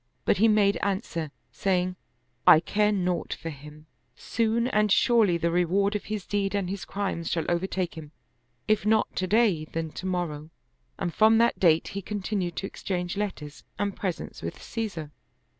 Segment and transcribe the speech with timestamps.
[0.25, 1.95] But he made answer, saying,"
[2.47, 3.85] I care naught for him:
[4.15, 8.11] soon and surely the reward of his deed and his crimes shall overtake him,
[8.67, 10.49] if not to day, then to morrow."
[10.97, 15.11] And from that date he continued to exchange letters and presents with Caesar.